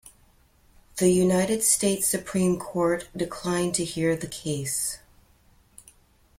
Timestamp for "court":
2.57-3.07